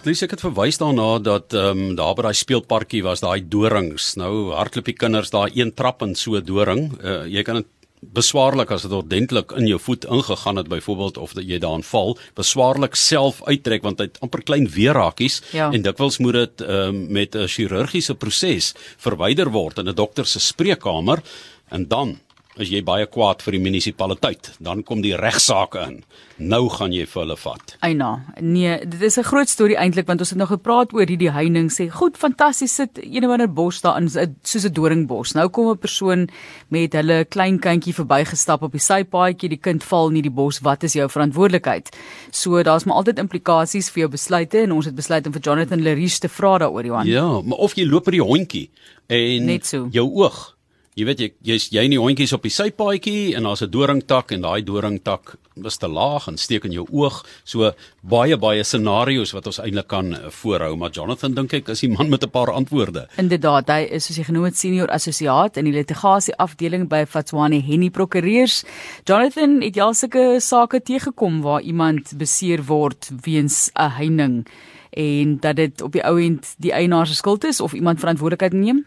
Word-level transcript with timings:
Dis 0.00 0.22
ek 0.24 0.32
het 0.32 0.40
verwys 0.40 0.78
daarna 0.80 1.18
dat 1.20 1.52
ehm 1.52 1.80
um, 1.90 1.96
daar 1.98 2.14
by 2.16 2.22
daai 2.30 2.38
speelparkie 2.38 3.02
was 3.04 3.20
daai 3.20 3.42
dorings. 3.44 4.14
Nou 4.16 4.52
hardloop 4.56 4.86
die 4.88 4.96
kinders 4.96 5.32
daar 5.34 5.52
een 5.52 5.74
trap 5.76 6.02
in 6.02 6.14
so 6.14 6.36
'n 6.36 6.44
doring. 6.44 6.96
Uh, 7.04 7.26
jy 7.26 7.42
kan 7.42 7.56
dit 7.56 7.66
beswaarlik 8.00 8.70
as 8.70 8.82
dit 8.82 8.92
ordentlik 8.92 9.52
in 9.52 9.66
jou 9.66 9.78
voet 9.80 10.04
ingegaan 10.04 10.56
het 10.56 10.68
byvoorbeeld 10.68 11.18
of 11.18 11.32
dat 11.32 11.44
jy 11.44 11.58
daarin 11.58 11.82
val, 11.82 12.16
beswaarlik 12.34 12.94
self 12.94 13.42
uittrek 13.44 13.82
want 13.82 13.98
dit 13.98 14.16
amper 14.20 14.42
klein 14.42 14.68
weerrakies 14.68 15.42
ja. 15.52 15.70
en 15.70 15.82
dikwels 15.82 16.18
moet 16.18 16.32
dit 16.32 16.60
um, 16.60 17.12
met 17.12 17.36
'n 17.36 17.46
chirurgiese 17.46 18.14
proses 18.14 18.74
verwyder 18.96 19.50
word 19.50 19.78
in 19.78 19.88
'n 19.88 19.94
dokter 19.94 20.26
se 20.26 20.40
spreekkamer 20.40 21.22
en 21.68 21.88
dan 21.88 22.18
as 22.60 22.70
jy 22.70 22.82
baie 22.84 23.06
kwaad 23.06 23.42
vir 23.42 23.56
die 23.56 23.62
munisipaliteit, 23.62 24.52
dan 24.60 24.82
kom 24.86 25.02
die 25.04 25.16
regsaake 25.16 25.82
in. 25.86 25.96
Nou 26.40 26.68
gaan 26.72 26.92
jy 26.94 27.04
vir 27.04 27.20
hulle 27.22 27.36
vat. 27.36 27.74
Eina, 27.84 28.10
nee, 28.40 28.78
dit 28.84 29.02
is 29.02 29.18
'n 29.18 29.28
groot 29.28 29.48
storie 29.48 29.76
eintlik 29.76 30.06
want 30.06 30.20
ons 30.20 30.30
het 30.30 30.38
nog 30.38 30.48
gepraat 30.48 30.92
oor 30.92 31.06
hierdie 31.06 31.30
heining 31.30 31.70
sê, 31.70 31.90
goed, 31.90 32.16
fantasties 32.16 32.74
sit 32.74 32.98
een 33.02 33.24
of 33.24 33.30
ander 33.30 33.48
bos 33.48 33.80
daar 33.80 33.98
in 34.00 34.08
soos 34.08 34.64
'n 34.64 34.72
doringbos. 34.72 35.34
Nou 35.34 35.48
kom 35.48 35.70
'n 35.70 35.78
persoon 35.78 36.28
met 36.68 36.92
hulle 36.92 37.24
klein 37.24 37.58
kindjie 37.58 37.94
verbygestap 37.94 38.62
op 38.62 38.72
die 38.72 38.80
sypaadjie, 38.80 39.48
die 39.48 39.60
kind 39.60 39.84
val 39.84 40.08
in 40.08 40.22
die 40.22 40.30
bos, 40.30 40.60
wat 40.60 40.82
is 40.82 40.94
jou 40.94 41.08
verantwoordelikheid? 41.08 41.96
So 42.30 42.62
daar's 42.62 42.84
maar 42.84 42.96
altyd 42.96 43.18
implikasies 43.18 43.90
vir 43.90 44.00
jou 44.00 44.10
besluite 44.10 44.58
en 44.58 44.72
ons 44.72 44.84
het 44.84 44.94
besluit 44.94 45.26
om 45.26 45.32
vir 45.32 45.42
Jonathan 45.42 45.82
Leris 45.82 46.18
te 46.18 46.28
vra 46.28 46.58
daaroor 46.58 46.84
Johan. 46.84 47.06
Ja, 47.06 47.40
maar 47.42 47.58
of 47.58 47.74
jy 47.74 47.84
loop 47.86 48.04
by 48.04 48.10
die 48.10 48.22
hondjie 48.22 48.70
en 49.06 49.60
so. 49.62 49.88
jou 49.90 50.08
oog 50.14 50.59
Jy 50.98 51.04
weet 51.06 51.20
jy 51.22 51.26
jy's 51.46 51.68
jy 51.70 51.84
in 51.86 51.92
die 51.94 52.00
hondjies 52.02 52.32
op 52.34 52.42
die 52.42 52.50
sypaadjie 52.50 53.36
en 53.38 53.44
daar's 53.46 53.62
'n 53.62 53.70
doringtak 53.70 54.32
en 54.32 54.42
daai 54.42 54.62
doringtak 54.66 55.36
is 55.64 55.78
te 55.78 55.86
laag 55.86 56.26
en 56.26 56.36
steek 56.36 56.64
in 56.64 56.72
jou 56.72 56.86
oog. 56.90 57.24
So 57.44 57.72
baie 58.02 58.36
baie 58.36 58.64
scenario's 58.64 59.32
wat 59.32 59.46
ons 59.46 59.60
eintlik 59.60 59.86
kan 59.86 60.12
eh, 60.14 60.30
voorhou, 60.30 60.76
maar 60.76 60.90
Jonathan 60.90 61.34
dink 61.34 61.52
ek 61.54 61.68
is 61.68 61.80
die 61.80 61.88
man 61.88 62.10
met 62.10 62.24
'n 62.24 62.30
paar 62.30 62.50
antwoorde. 62.50 63.06
Inderdaad, 63.16 63.68
hy 63.68 63.86
is 63.90 64.06
soos 64.06 64.16
hy 64.16 64.24
genoem 64.24 64.44
het 64.44 64.56
senior 64.56 64.88
assosiaat 64.88 65.56
in 65.56 65.64
die 65.64 65.72
litigasie 65.72 66.34
afdeling 66.36 66.88
by 66.88 67.04
Fatswane 67.06 67.62
Henny 67.62 67.90
Prokureurs. 67.90 68.64
Jonathan, 69.04 69.62
het 69.62 69.76
jy 69.76 69.82
al 69.82 69.94
sulke 69.94 70.40
sake 70.40 70.80
teëgekom 70.82 71.42
waar 71.42 71.60
iemand 71.62 72.18
beseer 72.18 72.64
word 72.64 73.10
weens 73.22 73.70
'n 73.76 73.90
heining 73.90 74.46
en 74.90 75.38
dat 75.38 75.56
dit 75.56 75.82
op 75.82 75.92
die 75.92 76.02
ou 76.02 76.18
end 76.20 76.54
die 76.58 76.72
eienaar 76.72 77.06
se 77.06 77.14
skuld 77.14 77.44
is 77.44 77.60
of 77.60 77.74
iemand 77.74 78.00
verantwoordelikheid 78.00 78.52
neem? 78.52 78.86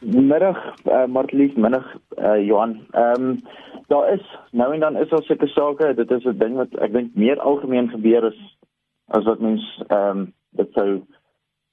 Middag, 0.00 0.56
uh, 0.86 1.06
Martlies, 1.06 1.54
middag 1.56 1.84
uh, 2.18 2.38
Johan. 2.46 2.86
Ehm 2.92 3.22
um, 3.22 3.40
daar 3.88 4.12
is 4.12 4.38
nou 4.50 4.72
en 4.74 4.80
dan 4.80 4.96
is 4.96 5.08
daar 5.08 5.22
sulke 5.22 5.46
sake, 5.46 5.94
dit 5.94 6.10
is 6.10 6.24
'n 6.24 6.38
ding 6.38 6.54
wat 6.54 6.74
ek 6.78 6.92
dink 6.92 7.14
meer 7.14 7.40
algemeen 7.40 7.88
gebeur 7.88 8.24
is 8.24 8.58
as 9.06 9.24
wat 9.24 9.40
mens 9.40 9.82
ehm 9.88 10.18
um, 10.18 10.32
dit 10.50 10.68
sou 10.72 11.02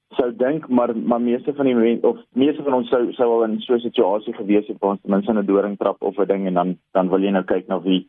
sou 0.08 0.36
dink, 0.36 0.68
maar 0.68 0.96
maar 0.96 1.20
meeste 1.20 1.54
van 1.54 1.64
die 1.64 1.74
mense 1.74 2.06
of 2.06 2.18
meeste 2.32 2.62
van 2.62 2.74
ons 2.74 2.88
sou 2.88 3.12
sou 3.12 3.30
al 3.32 3.44
in 3.44 3.60
so 3.60 3.74
'n 3.74 3.80
situasie 3.80 4.34
gewees 4.34 4.66
het 4.66 4.78
waar 4.78 4.90
ons 4.90 5.00
ten 5.02 5.10
minste 5.10 5.32
'n 5.32 5.46
doringtrap 5.46 6.02
of 6.02 6.18
'n 6.18 6.26
ding 6.26 6.46
en 6.46 6.54
dan 6.54 6.78
dan 6.92 7.08
wil 7.08 7.22
jy 7.22 7.30
nou 7.30 7.44
kyk 7.44 7.66
na 7.68 7.80
wie 7.80 8.08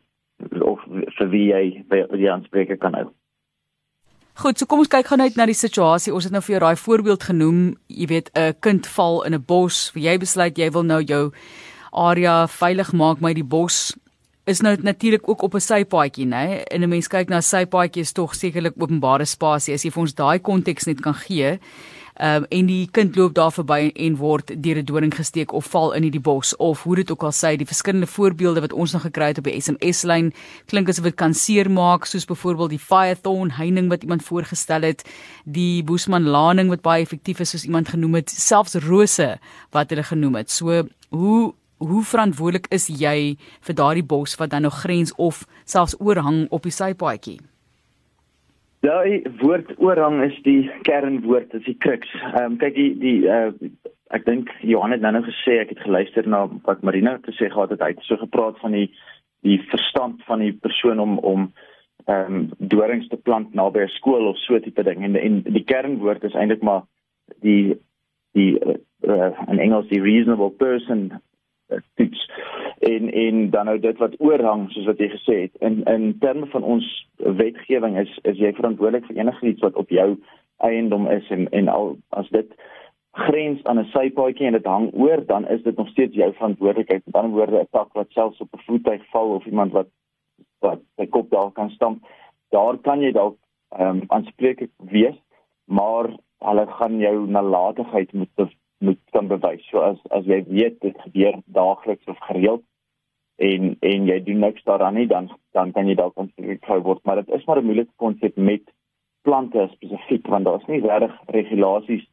of 0.60 0.80
vir 1.18 1.28
wie 1.28 1.46
jy 1.52 1.84
by 1.88 2.06
die 2.16 2.32
aanspreker 2.32 2.76
kan 2.76 2.94
hou. 2.94 3.10
Goed, 4.38 4.54
so 4.54 4.68
kom 4.70 4.78
ons 4.78 4.86
kyk 4.86 5.08
gou 5.10 5.16
net 5.18 5.34
na 5.34 5.48
die 5.50 5.56
situasie. 5.58 6.12
Ons 6.14 6.28
het 6.28 6.34
nou 6.34 6.38
vir 6.46 6.52
jou 6.52 6.58
daai 6.62 6.78
voorbeeld 6.78 7.24
genoem. 7.26 7.62
Jy 7.90 8.06
weet, 8.06 8.28
'n 8.38 8.54
kind 8.62 8.86
val 8.86 9.24
in 9.26 9.34
'n 9.34 9.42
bos. 9.42 9.90
Jy 9.94 10.16
besluit 10.18 10.56
jy 10.56 10.70
wil 10.70 10.84
nou 10.84 11.02
jou 11.02 11.32
area 11.92 12.46
veilig 12.46 12.92
maak 12.92 13.20
met 13.20 13.34
die 13.34 13.42
bos 13.42 13.96
is 14.46 14.60
nou 14.60 14.76
natuurlik 14.80 15.28
ook 15.28 15.42
op 15.42 15.54
'n 15.54 15.60
sypaadjie, 15.60 16.26
né? 16.26 16.62
En 16.70 16.82
'n 16.82 16.88
mens 16.88 17.08
kyk 17.08 17.28
na 17.28 17.40
sypaadjie 17.40 18.02
is 18.02 18.12
tog 18.12 18.34
sekerlik 18.34 18.74
openbare 18.78 19.24
spasie. 19.24 19.74
As 19.74 19.82
jy 19.84 19.90
vir 19.90 20.00
ons 20.00 20.14
daai 20.14 20.38
konteks 20.38 20.86
net 20.86 21.00
kan 21.00 21.14
gee 21.14 21.58
um, 22.18 22.44
en 22.48 22.66
die 22.66 22.88
kind 22.90 23.16
loop 23.16 23.34
daar 23.34 23.52
verby 23.54 23.90
en 23.94 24.16
word 24.16 24.52
deur 24.62 24.78
'n 24.78 24.84
doring 24.84 25.14
gesteek 25.14 25.52
of 25.52 25.66
val 25.66 25.92
in 25.92 26.10
die 26.10 26.20
bos 26.20 26.56
of 26.56 26.82
hoe 26.82 26.96
dit 26.96 27.10
ook 27.10 27.22
al 27.22 27.32
sê 27.32 27.56
die 27.56 27.66
verskillende 27.66 28.06
voorbeelde 28.06 28.60
wat 28.60 28.72
ons 28.72 28.92
nog 28.92 29.02
gekry 29.02 29.26
het 29.26 29.38
op 29.38 29.44
die 29.44 29.60
SMS 29.60 30.02
lyn 30.02 30.32
klink 30.66 30.88
asof 30.88 31.04
dit 31.04 31.14
kan 31.16 31.34
seermaak 31.34 32.04
soos 32.04 32.24
byvoorbeeld 32.24 32.70
die 32.70 32.78
firethorn 32.78 33.50
heining 33.50 33.88
wat 33.88 34.02
iemand 34.02 34.22
voorgestel 34.22 34.82
het 34.82 35.04
die 35.44 35.82
boesman 35.82 36.24
laning 36.24 36.68
wat 36.68 36.82
baie 36.82 37.02
effektief 37.02 37.40
is 37.40 37.50
soos 37.50 37.64
iemand 37.64 37.88
genoem 37.88 38.14
het 38.14 38.30
selfs 38.30 38.74
rose 38.74 39.38
wat 39.70 39.90
hulle 39.90 40.02
genoem 40.02 40.34
het. 40.34 40.50
So 40.50 40.88
hoe 41.10 41.54
hoe 41.78 42.02
verantwoordelik 42.04 42.66
is 42.74 42.88
jy 42.88 43.36
vir 43.60 43.74
daardie 43.74 44.02
bos 44.02 44.34
wat 44.36 44.50
dan 44.50 44.62
nog 44.62 44.80
grens 44.82 45.12
of 45.16 45.46
selfs 45.64 45.94
oorhang 46.00 46.46
op 46.50 46.62
die 46.62 46.74
sypaadjie 46.74 47.38
Daai 48.86 49.22
woord 49.40 49.72
oorhang 49.82 50.20
is 50.22 50.36
die 50.44 50.70
kernwoord, 50.86 51.54
is 51.54 51.64
die 51.66 51.78
kruks. 51.82 52.10
Ehm 52.14 52.52
um, 52.52 52.58
kyk 52.60 52.76
die 52.78 52.90
die 53.02 53.18
uh, 53.26 53.50
ek 54.14 54.24
dink 54.24 54.52
Johan 54.64 54.94
het 54.94 55.02
nou 55.02 55.22
gesê 55.26 55.58
ek 55.62 55.72
het 55.74 55.82
geluister 55.84 56.28
na 56.28 56.46
wat 56.66 56.84
Marina 56.86 57.16
gesê 57.24 57.50
gehad 57.50 57.74
het 57.74 57.82
hy 57.82 57.90
het 57.96 58.04
so 58.06 58.16
gepraat 58.20 58.60
van 58.62 58.76
die 58.76 58.86
die 59.46 59.58
verstand 59.70 60.22
van 60.26 60.44
die 60.44 60.52
persoon 60.52 61.02
om 61.02 61.18
om 61.18 61.50
ehm 62.06 62.34
um, 62.34 62.46
dorings 62.58 63.08
te 63.08 63.16
plant 63.16 63.54
naby 63.54 63.82
'n 63.84 63.96
skool 63.98 64.30
of 64.30 64.38
so 64.38 64.58
tipe 64.58 64.82
ding 64.82 65.02
en 65.04 65.16
en 65.16 65.42
die 65.42 65.64
kernwoord 65.64 66.24
is 66.24 66.34
eintlik 66.34 66.62
maar 66.62 66.86
die 67.42 67.76
die 68.32 68.54
uh, 68.62 69.32
in 69.48 69.58
Engels 69.58 69.88
die 69.88 70.00
reasonable 70.00 70.50
person 70.50 71.20
toets. 71.94 72.30
En 72.78 73.12
en 73.12 73.50
dan 73.50 73.64
nou 73.64 73.78
dit 73.78 73.98
wat 73.98 74.14
oorhang 74.18 74.70
soos 74.70 74.86
wat 74.86 74.98
jy 74.98 75.08
gesê 75.08 75.36
het 75.46 75.62
in 75.68 75.82
in 75.84 76.16
terme 76.18 76.46
van 76.46 76.62
ons 76.62 76.88
wetgewing 77.16 77.98
is 77.98 78.18
is 78.22 78.38
jy 78.38 78.52
verantwoordelik 78.52 79.06
vir 79.06 79.16
enigiets 79.16 79.64
wat 79.66 79.74
op 79.74 79.90
jou 79.90 80.16
eiendom 80.56 81.08
is 81.10 81.30
en 81.30 81.48
en 81.48 81.68
al 81.68 81.96
as 82.08 82.28
dit 82.28 82.54
grens 83.12 83.64
aan 83.64 83.78
'n 83.78 83.90
sypaadjie 83.94 84.46
en 84.46 84.52
dit 84.52 84.66
hang 84.66 84.90
oor 84.94 85.24
dan 85.26 85.48
is 85.48 85.62
dit 85.62 85.76
nog 85.76 85.88
steeds 85.88 86.14
jou 86.14 86.32
verantwoordelikheid. 86.32 87.06
Met 87.06 87.14
ander 87.14 87.36
woorde 87.36 87.60
'n 87.60 87.68
tak 87.70 87.92
wat 87.92 88.10
selfs 88.10 88.40
op 88.40 88.48
'n 88.52 88.64
voertuig 88.66 89.02
val 89.10 89.34
of 89.34 89.46
iemand 89.46 89.72
wat 89.72 89.88
wat 90.60 90.80
sy 90.96 91.06
kop 91.06 91.30
daar 91.30 91.50
kan 91.50 91.70
stamp 91.70 92.06
daar 92.50 92.78
kan 92.78 93.00
jy 93.00 93.12
dalk 93.12 93.36
ehm 93.78 93.88
um, 93.88 94.02
aanspreeklik 94.06 94.70
wees 94.76 95.16
maar 95.64 96.08
hulle 96.38 96.66
gaan 96.66 96.98
jou 96.98 97.26
nalatigheid 97.26 98.12
moet 98.12 98.30
moet 98.78 98.98
kan 99.10 99.28
bewys. 99.28 99.64
So 99.70 99.82
as 99.82 99.98
as 100.10 100.26
jy 100.26 100.42
weet 100.48 100.80
dit 100.80 101.00
gebeur 101.04 101.40
daagliks 101.44 102.06
of 102.06 102.18
gereeld 102.30 102.64
en 103.36 103.76
en 103.80 104.06
jy 104.06 104.18
doen 104.24 104.44
niks 104.44 104.64
daaraan 104.64 104.94
nie, 104.94 105.06
dan 105.06 105.30
dan 105.52 105.72
kan 105.72 105.86
jy 105.86 105.94
dalk 105.94 106.18
ontwikkel 106.18 106.82
word, 106.82 107.04
maar 107.04 107.22
dit 107.22 107.34
is 107.34 107.44
maar 107.46 107.62
'n 107.62 107.64
moeilike 107.70 107.94
konsep 107.96 108.36
met 108.36 108.62
plante 109.22 109.68
spesifiek 109.72 110.26
want 110.26 110.44
daar 110.44 110.60
is 110.60 110.66
nie 110.66 110.80
regtig 110.80 111.20
regulasies 111.26 112.06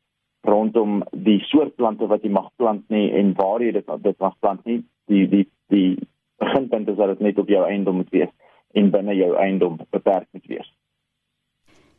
rondom 0.46 1.04
die 1.12 1.40
soort 1.50 1.76
plante 1.76 2.08
wat 2.08 2.24
jy 2.24 2.30
mag 2.30 2.50
plant 2.56 2.84
nie 2.94 3.12
en 3.18 3.34
waar 3.38 3.64
jy 3.64 3.72
dit 3.72 3.88
dit 4.04 4.20
mag 4.20 4.36
plant 4.40 4.66
nie. 4.66 4.84
Die 5.10 5.28
die 5.28 5.46
die 5.74 5.98
beginpunt 6.38 6.90
is 6.90 6.98
dat 6.98 7.08
dit 7.16 7.20
net 7.20 7.40
op 7.42 7.50
jou 7.50 7.64
eiendom 7.66 7.96
moet 8.02 8.12
wees 8.14 8.32
en 8.74 8.92
binne 8.92 9.16
jou 9.16 9.36
eiendom 9.40 9.80
beperk. 9.90 10.28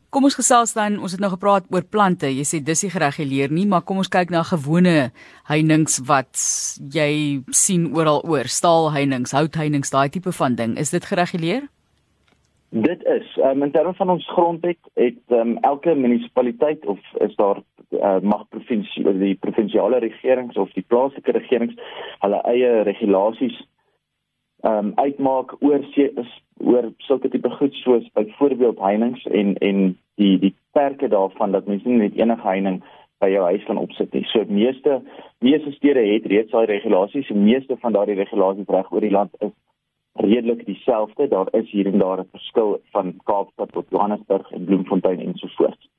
Kom 0.09 0.23
ons 0.23 0.37
gesels 0.39 0.71
dan, 0.71 0.95
ons 1.03 1.11
het 1.11 1.19
nou 1.19 1.29
gepraat 1.33 1.65
oor 1.73 1.83
plante. 1.83 2.29
Jy 2.31 2.45
sê 2.47 2.59
dis 2.63 2.85
nie 2.85 2.91
gereguleer 2.93 3.51
nie, 3.51 3.65
maar 3.67 3.83
kom 3.83 3.99
ons 3.99 4.11
kyk 4.11 4.31
na 4.31 4.45
gewone 4.47 5.09
heininge 5.49 5.99
wat 6.07 6.39
jy 6.95 7.43
sien 7.51 7.89
oral 7.91 8.21
oor, 8.23 8.47
staalheininge, 8.47 9.33
houtheininge, 9.35 9.91
daai 9.91 10.07
tipe 10.13 10.31
van 10.39 10.55
ding. 10.55 10.77
Is 10.79 10.95
dit 10.95 11.03
gereguleer? 11.03 11.67
Dit 12.71 13.03
is. 13.03 13.27
Um, 13.43 13.63
in 13.63 13.71
terme 13.71 13.93
van 13.99 14.09
ons 14.15 14.29
grondwet 14.31 14.79
het 14.99 15.19
um, 15.35 15.57
elke 15.67 15.95
munisipaliteit 15.95 16.85
of 16.85 16.99
is 17.27 17.35
daar 17.35 17.59
uh, 17.91 18.19
mag 18.23 18.47
provinsie 18.49 19.03
die 19.19 19.35
provinsiale 19.35 19.99
regerings 20.03 20.55
of 20.55 20.71
die 20.75 20.83
plaaslike 20.87 21.31
regerings 21.31 21.75
hulle 22.23 22.41
eie 22.51 22.83
regulasies 22.87 23.55
ehm 24.63 24.85
um, 24.85 24.91
uitmaak 24.95 25.55
oor 25.61 25.81
oor 26.57 26.91
sulke 26.97 27.29
tipe 27.29 27.49
goed 27.49 27.73
soos 27.73 28.11
byvoorbeeld 28.13 28.79
heininge 28.79 29.29
en 29.29 29.55
en 29.57 29.97
die 30.15 30.39
die 30.39 30.55
perke 30.71 31.07
daarvan 31.07 31.51
dat 31.51 31.65
mense 31.65 31.87
nie 31.87 31.97
net 31.97 32.15
enige 32.17 32.47
heining 32.47 32.83
by 33.21 33.29
jou 33.29 33.43
huis 33.43 33.63
kan 33.65 33.77
opsit 33.77 34.13
nie. 34.13 34.23
So 34.31 34.45
meeste 34.49 35.01
meeste 35.45 35.71
stede 35.71 36.05
het 36.05 36.25
reeds 36.25 36.51
daai 36.51 36.65
regulasies. 36.65 37.27
Die 37.27 37.37
meeste 37.37 37.77
van 37.81 37.93
daardie 37.93 38.17
regulasies 38.17 38.69
reg 38.69 38.91
oor 38.91 39.05
die 39.05 39.13
land 39.13 39.33
is 39.39 39.53
redelik 40.13 40.65
dieselfde. 40.65 41.27
Daar 41.27 41.53
is 41.59 41.69
hier 41.71 41.87
en 41.91 41.99
daar 41.99 42.19
'n 42.19 42.29
verskil 42.31 42.81
van 42.91 43.13
Kaapstad 43.23 43.71
tot 43.71 43.89
Johannesburg 43.89 44.51
en 44.51 44.65
Bloemfontein 44.65 45.19
en 45.19 45.35
so 45.35 45.47
voort. 45.47 45.89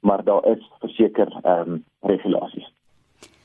Maar 0.00 0.24
daar 0.24 0.46
is 0.46 0.70
verseker 0.80 1.28
ehm 1.42 1.72
um, 1.72 1.84
regulasies. 2.00 2.71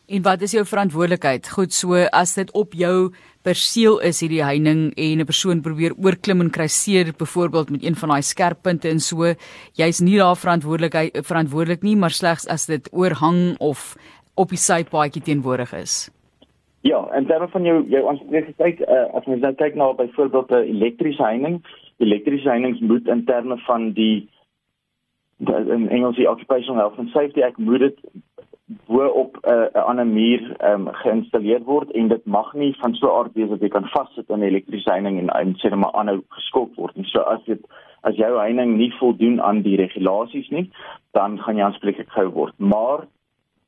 En 0.08 0.22
wat 0.24 0.42
is 0.42 0.54
jou 0.56 0.62
verantwoordelikheid? 0.64 1.50
Goed, 1.52 1.74
so 1.76 1.98
as 2.16 2.32
dit 2.38 2.52
op 2.56 2.72
jou 2.80 3.10
perseel 3.44 3.98
is 4.08 4.22
hierdie 4.24 4.40
heining 4.40 4.94
en 4.96 5.20
'n 5.20 5.28
persoon 5.28 5.60
probeer 5.62 5.92
oorklim 6.00 6.40
en 6.42 6.50
kry 6.50 6.68
seer 6.68 7.12
byvoorbeeld 7.12 7.70
met 7.70 7.84
een 7.84 7.96
van 7.96 8.10
daai 8.10 8.22
skerp 8.22 8.62
punte 8.62 8.88
en 8.88 9.00
so, 9.00 9.36
jy's 9.76 10.00
nie 10.00 10.18
daar 10.18 10.36
verantwoordelik 10.36 10.96
verantwoordelik 11.26 11.82
nie, 11.84 11.96
maar 11.96 12.12
slegs 12.12 12.48
as 12.48 12.66
dit 12.66 12.88
oorhang 12.94 13.60
of 13.60 13.98
op 14.36 14.50
die 14.50 14.58
sypaadjie 14.58 15.22
teenwoordig 15.22 15.74
is. 15.74 16.10
Ja, 16.82 17.08
en 17.12 17.28
dan 17.28 17.50
van 17.50 17.64
jou 17.64 17.84
jou 17.90 18.08
aanspreeklikheid, 18.08 18.80
uh, 18.80 19.14
as 19.14 19.26
mens 19.26 19.42
nou 19.42 19.54
kyk 19.54 19.76
na 19.76 19.94
byvoorbeeld 19.94 20.52
'n 20.52 20.72
elektriese 20.76 21.24
heining, 21.24 21.66
elektriese 21.98 22.50
heinings 22.50 22.80
moet 22.80 23.08
in 23.08 23.26
terme 23.26 23.58
van 23.58 23.92
die 23.92 24.30
in 25.40 25.90
Engels 25.90 26.16
die 26.16 26.30
occupational 26.30 26.80
health 26.80 26.98
and 26.98 27.10
safety 27.10 27.42
ek 27.42 27.58
moet 27.58 27.80
dit 27.80 28.00
bo 28.68 29.06
op 29.08 29.38
'n 29.42 29.50
uh, 29.52 29.68
'n 29.74 29.88
ander 29.90 30.08
muur 30.08 30.72
um, 30.72 30.88
geïnstalleer 30.92 31.64
word 31.64 31.92
en 31.92 32.08
dit 32.08 32.26
mag 32.26 32.54
nie 32.54 32.76
van 32.80 32.94
so 32.94 33.08
'n 33.08 33.18
aard 33.18 33.34
wees 33.34 33.50
dat 33.50 33.60
jy 33.60 33.68
kan 33.68 33.88
vassit 33.88 34.30
in 34.30 34.40
'n 34.40 34.44
elektriese 34.44 34.90
heining 34.90 35.20
en 35.20 35.30
en 35.30 35.56
sê 35.56 35.70
net 35.70 35.80
maar 35.80 35.92
aanhou 35.92 36.22
geskok 36.30 36.76
word 36.76 36.96
nie. 36.96 37.06
So 37.06 37.20
as 37.20 37.44
dit 37.46 37.62
as 38.02 38.16
jou 38.16 38.38
heining 38.40 38.78
nie 38.78 38.94
voldoen 39.00 39.42
aan 39.42 39.62
die 39.62 39.76
regulasies 39.76 40.50
nie, 40.50 40.72
dan 41.12 41.40
gaan 41.40 41.56
jy 41.56 41.64
aanspreeklik 41.64 42.10
gehou 42.10 42.32
word. 42.32 42.54
Maar 42.58 43.08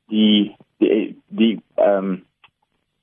die 0.08 0.56
die 0.78 1.16
die 1.28 1.60
ehm 1.74 2.04
um, 2.04 2.24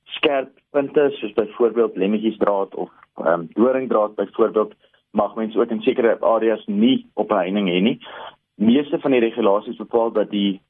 skerp 0.04 0.50
punte 0.70 1.10
soos 1.10 1.32
byvoorbeeld 1.32 1.96
lemmetjiesdraad 1.96 2.74
of 2.74 2.90
ehm 3.16 3.32
um, 3.32 3.48
doringdraad 3.52 4.14
byvoorbeeld 4.14 4.74
mag 5.10 5.34
mens 5.34 5.56
ook 5.56 5.70
in 5.70 5.82
sekere 5.82 6.20
areas 6.20 6.66
nie 6.66 7.06
op 7.14 7.30
'n 7.30 7.34
heining 7.34 7.68
hê 7.68 7.80
nie. 7.82 7.98
Meeste 8.54 8.98
van 8.98 9.10
die 9.10 9.20
regulasies 9.20 9.76
bepaal 9.76 10.12
dat 10.12 10.30
die 10.30 10.60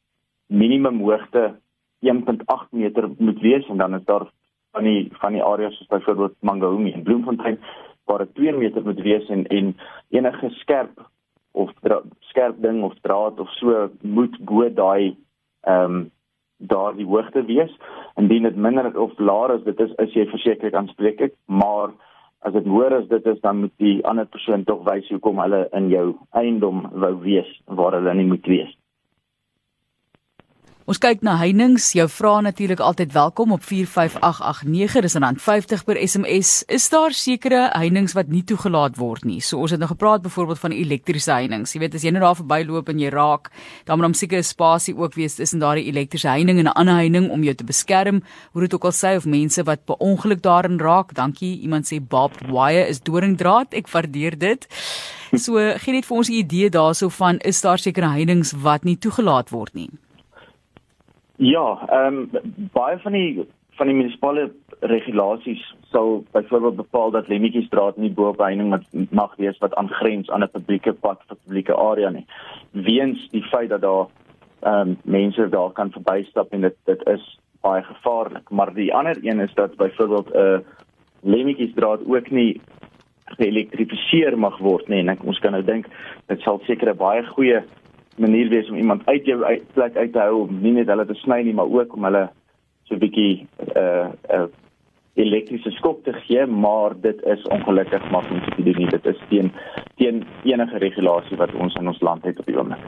minimum 0.49 1.00
hoogte 1.00 1.55
1.8 2.00 2.71
meter 2.71 3.11
moet 3.19 3.41
wees 3.41 3.69
en 3.69 3.77
dan 3.77 3.95
is 3.95 4.05
daar 4.05 4.27
van 4.73 4.85
die 4.85 5.09
van 5.21 5.33
die 5.33 5.43
areas 5.43 5.77
soos 5.77 5.87
byvoorbeeld 5.87 6.35
Mangaung 6.41 6.93
en 6.93 7.03
Bloemfontein 7.03 7.59
waar 8.05 8.19
dit 8.19 8.35
2 8.35 8.53
meter 8.53 8.83
moet 8.85 9.00
wees 9.00 9.29
en 9.29 9.47
en 9.47 9.77
enige 10.09 10.50
skerp 10.50 11.09
of 11.53 11.73
skerp 12.21 12.62
ding 12.62 12.83
of 12.83 12.95
draad 13.00 13.41
of 13.41 13.50
so 13.50 13.91
moet 14.00 14.39
bo 14.45 14.69
daai 14.75 15.17
ehm 15.61 15.85
um, 15.85 16.11
daar 16.59 16.97
die 16.97 17.06
hoogte 17.06 17.44
wees. 17.44 17.71
Indien 18.17 18.43
dit 18.43 18.56
minder 18.56 19.01
of 19.01 19.19
laer 19.19 19.55
is 19.55 19.62
dit 19.65 19.81
is 19.81 19.93
is 20.05 20.15
jy 20.15 20.27
verseker 20.27 20.75
aanspreeklik 20.75 21.35
maar 21.47 21.93
as 22.39 22.53
dit 22.53 22.67
hoër 22.67 22.99
is 23.01 23.09
dit 23.09 23.27
is 23.27 23.41
dan 23.41 23.61
moet 23.61 23.75
die 23.77 24.06
ander 24.06 24.27
persoon 24.27 24.65
tog 24.65 24.83
wys 24.91 25.09
hoekom 25.09 25.39
hulle 25.43 25.69
in 25.73 25.89
jou 25.89 26.06
eiendom 26.31 26.85
wou 27.05 27.15
wees 27.23 27.51
waar 27.67 27.99
hulle 27.99 28.15
nie 28.15 28.27
moet 28.27 28.47
wees 28.47 28.75
Ons 30.88 30.96
kyk 30.96 31.20
na 31.20 31.35
heininge. 31.37 31.82
Jou 31.93 32.06
vrae 32.08 32.40
natuurlik 32.46 32.81
altyd 32.81 33.11
welkom 33.12 33.50
op 33.52 33.61
45889. 33.61 35.02
Dis 35.05 35.17
dan 35.19 35.37
50 35.37 35.82
per 35.85 35.99
SMS. 36.00 36.62
Is 36.64 36.87
daar 36.88 37.12
sekere 37.12 37.67
heininge 37.75 38.17
wat 38.17 38.31
nie 38.32 38.40
toegelaat 38.49 38.96
word 38.96 39.26
nie? 39.29 39.43
So 39.44 39.61
ons 39.61 39.75
het 39.76 39.82
nou 39.82 39.90
gepraat 39.90 40.25
byvoorbeeld 40.25 40.62
van 40.62 40.73
elektriese 40.73 41.35
heininge. 41.35 41.69
Jy 41.69 41.82
weet 41.82 41.99
as 41.99 42.06
jy 42.08 42.14
net 42.17 42.25
daar 42.25 42.38
verbyloop 42.40 42.88
en 42.88 43.05
jy 43.05 43.12
raak, 43.12 43.52
dan 43.85 44.00
moet 44.00 44.08
hom 44.08 44.17
seker 44.17 44.38
'n 44.38 44.49
spasie 44.49 44.96
ook 44.96 45.20
wees 45.20 45.37
tussen 45.37 45.61
daardie 45.61 45.85
elektriese 45.93 46.29
heining 46.29 46.58
en 46.58 46.73
'n 46.73 46.79
ander 46.81 46.94
heining 46.94 47.31
om 47.31 47.44
jou 47.44 47.55
te 47.55 47.69
beskerm. 47.69 48.23
Hoe 48.52 48.62
dit 48.62 48.75
ook 48.75 48.84
al 48.84 48.96
sê 48.96 49.17
of 49.17 49.26
mense 49.26 49.62
wat 49.62 49.84
per 49.84 49.96
ongeluk 50.00 50.43
daarin 50.43 50.81
raak. 50.81 51.14
Dankie. 51.14 51.61
Iemand 51.61 51.84
sê 51.84 52.00
barbed 52.00 52.49
wire 52.49 52.88
is 52.88 53.00
doringdraad. 53.00 53.75
Ek 53.75 53.88
waardeer 53.88 54.38
dit. 54.38 54.67
So 55.37 55.58
gee 55.76 55.93
net 55.93 56.06
vir 56.06 56.17
ons 56.17 56.29
'n 56.31 56.32
idee 56.32 56.70
daarso 56.70 57.08
van 57.08 57.38
is 57.38 57.61
daar 57.61 57.79
sekere 57.79 58.08
heininge 58.08 58.56
wat 58.56 58.84
nie 58.84 58.96
toegelaat 58.96 59.50
word 59.50 59.75
nie? 59.75 59.91
Ja, 61.38 61.87
ehm 61.88 62.17
um, 62.17 62.31
baie 62.73 62.99
van 62.99 63.12
die 63.12 63.46
van 63.79 63.87
die 63.87 63.94
munisipale 63.94 64.49
regulasies 64.81 65.75
sal 65.90 66.25
byvoorbeeld 66.32 66.76
bepaal 66.76 67.11
dat 67.11 67.29
Lemmetjiestraat 67.29 67.96
nie 67.96 68.11
bo 68.11 68.32
op 68.32 68.40
heining 68.43 68.75
mag 69.11 69.37
wees 69.37 69.58
wat 69.58 69.75
aangrens 69.75 70.31
aan 70.31 70.43
'n 70.43 70.50
publieke 70.50 70.93
pad 70.93 71.23
of 71.29 71.38
publieke 71.44 71.75
area 71.75 72.11
nie. 72.11 72.26
Weens 72.70 73.29
die 73.31 73.43
feit 73.43 73.69
dat 73.69 73.81
daar 73.81 74.06
ehm 74.61 74.88
um, 74.88 74.99
mense 75.05 75.49
daar 75.49 75.70
kan 75.70 75.93
verbystap 75.93 76.52
en 76.52 76.61
dit 76.61 76.76
dit 76.85 77.06
is 77.06 77.38
baie 77.61 77.82
gevaarlik, 77.82 78.50
maar 78.50 78.75
die 78.75 78.94
ander 78.94 79.19
een 79.23 79.41
is 79.41 79.55
dat 79.55 79.76
byvoorbeeld 79.76 80.34
'n 80.34 80.38
uh, 80.38 80.58
Lemmetjiestraat 81.20 82.00
ook 82.06 82.31
nie 82.31 82.61
geelektrifiseer 83.25 84.38
mag 84.38 84.58
word 84.58 84.88
nie 84.88 84.99
en 84.99 85.08
ek, 85.08 85.25
ons 85.25 85.38
kan 85.38 85.52
nou 85.52 85.64
dink 85.64 85.87
dit 86.26 86.41
sal 86.41 86.61
seker 86.67 86.91
'n 86.91 86.96
baie 86.96 87.26
goeie 87.26 87.62
manier 88.19 88.49
wees 88.49 88.70
om 88.70 88.76
iemand 88.76 89.06
uit 89.06 89.26
jou 89.26 89.43
uit, 89.44 89.65
plek 89.75 89.97
uit 89.97 90.12
te 90.12 90.19
hou 90.19 90.43
om 90.43 90.61
nie 90.62 90.73
net 90.73 90.88
hulle 90.88 91.06
te 91.06 91.17
sny 91.23 91.43
nie 91.43 91.55
maar 91.55 91.70
ook 91.70 91.94
om 91.97 92.05
hulle 92.09 92.29
so 92.88 92.94
'n 92.94 93.05
bietjie 93.05 93.47
uh 93.76 93.82
eh, 93.82 94.09
uh 94.38 94.49
elektriese 95.19 95.70
skok 95.70 96.05
te 96.05 96.12
gee 96.12 96.47
maar 96.47 96.94
dit 97.00 97.23
is 97.23 97.43
ongelukkig 97.43 98.11
mag 98.11 98.31
nie 98.31 98.41
te 98.41 98.62
doen 98.62 98.76
nie 98.79 98.91
dit 98.93 99.06
is 99.06 99.20
teen 99.29 99.53
teen 99.97 100.25
enige 100.44 100.79
regulasie 100.79 101.37
wat 101.37 101.55
ons 101.55 101.75
in 101.75 101.88
ons 101.88 102.00
land 102.00 102.25
het 102.25 102.38
op 102.38 102.47
die 102.47 102.59
oomblik. 102.59 102.85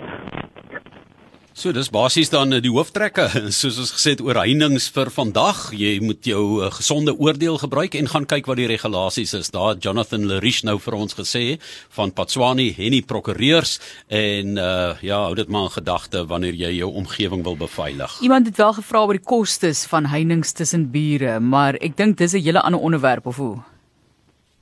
So 1.52 1.72
dis 1.74 1.88
basies 1.90 2.30
dan 2.30 2.54
eh, 2.54 2.60
die 2.62 2.70
hooftrekke 2.70 3.24
soos 3.60 3.78
ons 3.82 3.90
gesê 3.90 4.12
het 4.14 4.20
oor 4.22 4.38
heininge 4.38 4.78
vir 4.94 5.08
vandag. 5.10 5.72
Jy 5.74 5.96
moet 6.04 6.22
jou 6.30 6.42
uh, 6.62 6.68
gesonde 6.70 7.10
oordeel 7.18 7.58
gebruik 7.58 7.96
en 7.98 8.06
gaan 8.12 8.26
kyk 8.30 8.46
wat 8.46 8.60
die 8.60 8.68
regulasies 8.70 9.34
is. 9.34 9.50
Daar 9.50 9.74
Jonathan 9.82 10.28
Lerish 10.30 10.62
nou 10.68 10.76
vir 10.78 10.94
ons 10.94 11.16
gesê 11.18 11.58
van 11.96 12.12
Patswani 12.14 12.68
Henny 12.76 13.00
Prokureurs 13.02 13.80
en 14.06 14.60
uh, 14.62 14.94
ja, 15.02 15.18
hou 15.26 15.34
dit 15.34 15.50
maar 15.50 15.66
in 15.66 15.74
gedagte 15.74 16.22
wanneer 16.30 16.54
jy 16.54 16.70
jou 16.78 16.92
omgewing 17.02 17.42
wil 17.42 17.58
beveilig. 17.58 18.20
Iemand 18.22 18.46
het 18.46 18.60
wel 18.62 18.76
gevra 18.78 19.02
oor 19.02 19.18
die 19.18 19.26
kostes 19.26 19.82
van 19.90 20.06
heininge 20.12 20.54
tussen 20.54 20.86
bure, 20.94 21.40
maar 21.42 21.80
ek 21.82 21.98
dink 21.98 22.20
dis 22.22 22.38
'n 22.38 22.44
hele 22.46 22.62
ander 22.62 22.80
onderwerp 22.80 23.26
of 23.26 23.42
hoe? 23.42 23.56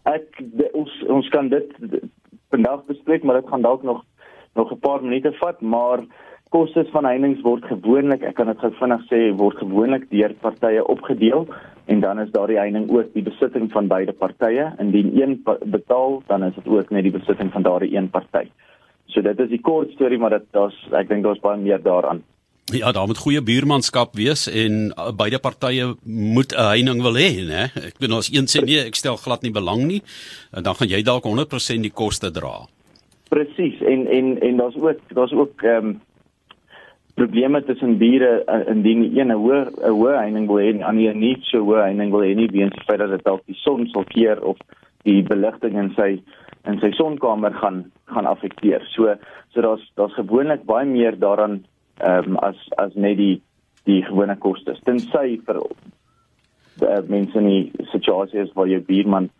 Ek 0.08 0.40
de, 0.40 0.70
ons 0.72 0.92
ons 1.04 1.28
kan 1.28 1.52
dit 1.52 1.68
vandag 2.48 2.88
bespreek, 2.88 3.22
maar 3.22 3.42
dit 3.42 3.50
gaan 3.52 3.62
dalk 3.62 3.84
nog 3.84 4.00
nog 4.56 4.72
'n 4.72 4.80
paar 4.80 5.02
minute 5.02 5.32
vat, 5.36 5.60
maar 5.60 6.00
kostes 6.48 6.88
van 6.92 7.04
heininge 7.04 7.42
word 7.42 7.64
gewoonlik, 7.68 8.22
ek 8.22 8.36
kan 8.38 8.46
dit 8.46 8.60
gou 8.62 8.70
vinnig 8.78 9.02
sê, 9.10 9.18
word 9.36 9.58
gewoonlik 9.60 10.08
deur 10.10 10.34
partye 10.40 10.84
opgedeel 10.84 11.46
en 11.88 12.00
dan 12.00 12.20
is 12.20 12.32
daardie 12.32 12.58
heining 12.60 12.88
ook 12.92 13.12
die 13.14 13.24
besitting 13.24 13.70
van 13.72 13.88
beide 13.88 14.12
partye. 14.12 14.72
Indien 14.78 15.12
een 15.16 15.38
betaal, 15.44 16.22
dan 16.28 16.44
is 16.44 16.54
dit 16.54 16.68
ook 16.68 16.90
net 16.90 17.06
die 17.06 17.14
besitting 17.14 17.52
van 17.52 17.64
daardie 17.64 17.94
een 17.96 18.10
party. 18.12 18.48
So 19.08 19.24
dit 19.24 19.38
is 19.40 19.48
die 19.48 19.62
kort 19.64 19.94
storie, 19.96 20.18
maar 20.20 20.36
dit 20.36 20.44
daar's 20.52 20.76
ek 20.92 21.08
dink 21.08 21.24
daar's 21.24 21.40
baie 21.40 21.60
meer 21.60 21.80
daaraan. 21.82 22.20
Ja, 22.76 22.92
daar 22.92 23.06
moet 23.08 23.20
goeie 23.24 23.40
buurmanskap 23.40 24.12
wees 24.20 24.44
en 24.52 24.90
uh, 24.92 25.08
beide 25.16 25.38
partye 25.40 25.94
moet 26.04 26.52
'n 26.52 26.68
heining 26.68 27.00
wil 27.02 27.16
hê, 27.16 27.30
né? 27.48 27.72
Ek 27.88 27.96
bedoel 27.98 28.18
as 28.18 28.28
een 28.28 28.44
sê 28.44 28.60
nee, 28.64 28.84
ek 28.84 28.94
stel 28.94 29.16
glad 29.16 29.42
nie 29.42 29.52
belang 29.52 29.86
nie, 29.88 30.02
dan 30.52 30.74
gaan 30.74 30.88
jy 30.88 31.00
dalk 31.02 31.24
100% 31.24 31.80
die 31.80 31.94
koste 31.94 32.30
dra. 32.30 32.68
Presies 33.32 33.80
en 33.80 34.06
en 34.06 34.40
en 34.40 34.56
daar's 34.56 34.76
ook 34.76 35.00
daar's 35.08 35.32
ook 35.32 35.62
ehm 35.62 35.86
um, 35.86 36.00
probleme 37.18 37.60
tussen 37.66 37.98
bure 37.98 38.32
uh, 38.46 38.64
indien 38.72 39.04
een 39.18 39.32
'n 39.32 39.40
hoë 39.44 39.60
'n 39.68 39.94
hoë 39.98 40.16
heining 40.22 40.46
wil 40.46 40.60
hê 40.62 40.70
en 40.74 40.82
ander 40.90 41.14
nie 41.14 41.36
so 41.50 41.64
hoë 41.68 41.82
heining 41.88 42.10
wil 42.14 42.26
hê 42.26 42.34
nie 42.34 42.50
weens 42.52 42.74
die 42.74 42.86
feit 42.86 43.00
dat 43.02 43.10
dit 43.10 43.24
dalk 43.24 43.42
die 43.46 43.58
son 43.64 43.86
sal 43.92 44.04
keer 44.04 44.42
of 44.42 44.56
die 45.04 45.22
beligting 45.22 45.78
in 45.82 45.90
sy 45.96 46.10
in 46.66 46.80
sy 46.80 46.90
sonkamer 46.92 47.54
gaan 47.54 47.84
gaan 48.12 48.26
affekteer. 48.26 48.82
So 48.94 49.14
so 49.52 49.60
daar's 49.60 49.84
daar's 49.96 50.14
gewoonlik 50.14 50.64
baie 50.64 50.86
meer 50.86 51.18
daaraan 51.18 51.64
ehm 52.00 52.30
um, 52.30 52.36
as 52.36 52.58
as 52.76 52.94
net 52.94 53.16
die 53.16 53.42
die 53.84 54.02
gewone 54.04 54.36
kostes. 54.36 54.80
Tensy 54.84 55.40
vir 55.46 55.62
uh, 56.82 57.02
mense 57.08 57.38
in 57.38 57.46
die 57.46 57.86
situasie 57.92 58.40
is 58.40 58.52
waar 58.54 58.68
jou 58.68 58.80
buurman 58.80 59.30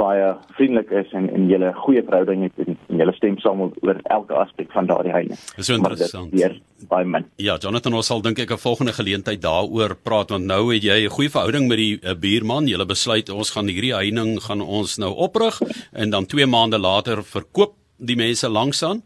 baie 0.00 0.32
vriendelik 0.56 0.90
is 1.02 1.12
en 1.18 1.28
en 1.36 1.48
julle 1.50 1.72
goeie 1.84 2.02
verhouding 2.06 2.46
het 2.46 2.62
en, 2.64 2.76
en 2.88 3.02
julle 3.02 3.14
stem 3.18 3.38
saam 3.44 3.62
oor 3.66 4.00
elke 4.16 4.38
aspek 4.42 4.72
van 4.76 4.88
daardie 4.90 5.12
heining. 5.14 5.40
Dis 5.56 5.68
so 5.70 5.76
interessant. 5.76 6.32
Weer 6.32 6.56
by 6.90 7.02
man. 7.04 7.26
Ja, 7.36 7.58
Jonathan 7.60 7.98
ons 7.98 8.08
sal 8.12 8.22
dink 8.24 8.40
ek 8.42 8.54
'n 8.56 8.64
volgende 8.64 8.94
geleentheid 8.96 9.42
daaroor 9.42 9.96
praat 9.96 10.30
want 10.30 10.44
nou 10.44 10.62
het 10.72 10.82
jy 10.82 11.04
'n 11.04 11.16
goeie 11.16 11.30
verhouding 11.30 11.68
met 11.68 11.78
die 11.78 11.98
uh, 12.02 12.14
buurman. 12.14 12.68
Julle 12.68 12.86
besluit 12.86 13.28
ons 13.28 13.50
gaan 13.50 13.68
hierdie 13.68 13.94
heining 13.94 14.40
gaan 14.40 14.60
ons 14.60 14.98
nou 14.98 15.12
oprig 15.14 15.60
en 15.92 16.10
dan 16.10 16.26
2 16.26 16.46
maande 16.46 16.78
later 16.78 17.22
verkoop 17.22 17.74
die 17.98 18.16
mense 18.16 18.48
langs 18.48 18.82
aan 18.82 19.02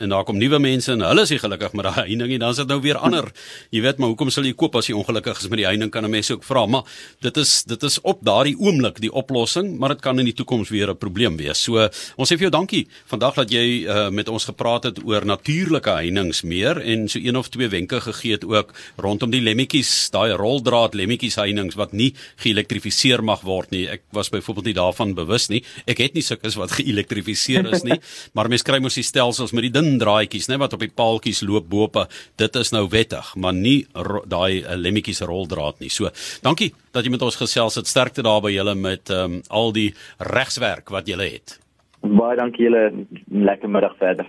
en 0.00 0.08
daar 0.08 0.24
kom 0.24 0.38
nuwe 0.40 0.56
mense 0.58 0.88
en 0.92 1.02
hulle 1.04 1.24
is 1.26 1.32
gelukkig 1.42 1.74
met 1.76 1.84
daai 1.84 2.06
heining 2.06 2.30
en 2.32 2.40
dan 2.40 2.54
is 2.54 2.60
dit 2.62 2.70
nou 2.70 2.78
weer 2.80 2.96
ander. 2.96 3.26
Jy 3.74 3.82
weet 3.84 3.98
maar 4.00 4.08
hoekom 4.08 4.30
sal 4.32 4.46
jy 4.48 4.54
koop 4.56 4.78
as 4.80 4.88
jy 4.88 4.94
ongelukkig 4.96 5.42
is 5.42 5.50
met 5.52 5.60
die 5.60 5.66
heining 5.68 5.90
kan 5.92 6.04
'n 6.04 6.10
mens 6.10 6.30
ook 6.30 6.44
vra, 6.44 6.66
maar 6.66 6.84
dit 7.20 7.36
is 7.36 7.64
dit 7.64 7.82
is 7.82 8.00
op 8.00 8.24
daardie 8.24 8.56
oomblik 8.58 9.00
die 9.00 9.12
oplossing, 9.12 9.78
maar 9.78 9.90
dit 9.90 10.00
kan 10.00 10.18
in 10.18 10.24
die 10.24 10.34
toekoms 10.34 10.70
weer 10.70 10.88
'n 10.88 10.96
probleem 10.96 11.36
wees. 11.36 11.62
So 11.62 11.88
ons 12.16 12.32
sê 12.32 12.38
vir 12.38 12.48
jou 12.48 12.50
dankie 12.50 12.88
vandag 13.06 13.34
dat 13.34 13.50
jy 13.50 13.84
uh, 13.84 14.08
met 14.08 14.28
ons 14.28 14.44
gepraat 14.44 14.84
het 14.84 15.04
oor 15.04 15.26
natuurlike 15.26 15.90
heininge 15.90 16.40
meer 16.44 16.80
en 16.80 17.08
so 17.08 17.18
een 17.18 17.36
of 17.36 17.48
twee 17.48 17.68
wenke 17.68 18.00
gegee 18.00 18.32
het 18.32 18.44
ook 18.44 18.72
rondom 18.96 19.30
die 19.30 19.40
lemmetjies, 19.40 20.10
daai 20.10 20.32
roldraad 20.32 20.94
lemmetjies 20.94 21.36
heininge 21.36 21.76
wat 21.76 21.92
nie 21.92 22.14
geelektrifiseer 22.36 23.22
mag 23.22 23.42
word 23.42 23.70
nie. 23.70 23.88
Ek 23.88 24.02
was 24.12 24.30
byvoorbeeld 24.30 24.64
nie 24.64 24.74
daarvan 24.74 25.14
bewus 25.14 25.48
nie. 25.48 25.62
Ek 25.86 25.98
het 25.98 26.14
nie 26.14 26.22
sulke 26.22 26.48
wat 26.56 26.70
geelektrifiseer 26.80 27.72
is 27.72 27.82
nie, 27.84 28.00
maar 28.34 28.48
mense 28.48 28.64
kry 28.64 28.80
mos 28.80 28.94
die 28.94 29.04
stelsels 29.04 29.52
met 29.52 29.62
die 29.62 29.81
dun 29.82 29.98
draadjies, 29.98 30.48
né, 30.50 30.58
wat 30.62 30.76
op 30.76 30.82
die 30.82 30.92
paaltjies 30.94 31.42
loop 31.46 31.68
bope. 31.70 32.06
Dit 32.40 32.56
is 32.60 32.72
nou 32.74 32.86
wettig, 32.92 33.32
maar 33.36 33.54
nie 33.56 33.82
daai 34.30 34.62
uh, 34.62 34.76
lemmetjies 34.78 35.22
roldraad 35.28 35.82
nie. 35.82 35.90
So, 35.92 36.12
dankie 36.44 36.72
dat 36.92 37.06
jy 37.06 37.14
met 37.14 37.24
ons 37.26 37.40
gesels 37.40 37.78
het. 37.80 37.90
Sterkte 37.90 38.24
daar 38.26 38.42
by 38.44 38.52
julle 38.54 38.76
met 38.78 39.10
um, 39.14 39.40
al 39.50 39.74
die 39.74 39.90
regswerk 40.32 40.92
wat 40.94 41.10
julle 41.10 41.28
het. 41.34 41.58
Baie 42.02 42.38
dankie 42.38 42.66
julle. 42.66 42.86
Lekker 43.30 43.70
middag 43.70 43.96
verder. 44.00 44.28